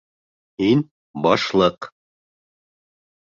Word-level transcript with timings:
Һин- 0.61 0.81
Башлыҡ. 1.27 1.89